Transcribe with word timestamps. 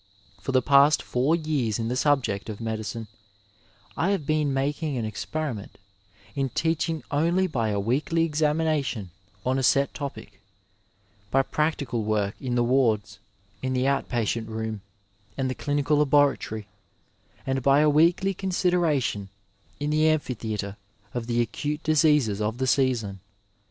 For 0.39 0.51
the 0.51 0.63
past 0.63 1.03
four 1.03 1.35
years 1.35 1.77
in 1.77 1.87
the 1.87 1.95
subject 1.95 2.49
of 2.49 2.59
medicine 2.59 3.05
I 3.95 4.09
have 4.09 4.25
been 4.25 4.51
making 4.51 4.97
an 4.97 5.05
experiment 5.05 5.77
in 6.35 6.49
teaching 6.49 7.03
only 7.11 7.45
by 7.45 7.69
a 7.69 7.79
weekly 7.79 8.23
examination 8.23 9.11
on 9.45 9.59
a 9.59 9.61
set 9.61 9.93
topic, 9.93 10.41
by 11.29 11.43
practical 11.43 12.03
work 12.03 12.33
in 12.41 12.55
the 12.55 12.63
wards, 12.63 13.19
in 13.61 13.73
the 13.73 13.85
out 13.85 14.09
patient 14.09 14.49
room 14.49 14.81
and 15.37 15.51
the 15.51 15.53
clinical 15.53 15.97
laboratory, 15.97 16.65
and 17.45 17.61
by 17.61 17.81
a 17.81 17.87
weekly 17.87 18.33
consideration 18.33 19.29
in 19.79 19.91
the 19.91 20.09
amphitheatre 20.09 20.77
of 21.13 21.27
the 21.27 21.41
acute 21.41 21.83
diseases 21.83 22.41
of 22.41 22.57
the 22.57 22.65
season. 22.65 23.19